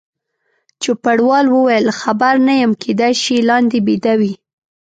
چوپړوال 0.81 1.45
وویل: 1.49 1.85
خبر 2.01 2.33
نه 2.47 2.53
یم، 2.61 2.71
کېدای 2.83 3.13
شي 3.23 3.37
لاندې 3.49 3.79
بیده 3.87 4.13
وي. 4.19 4.33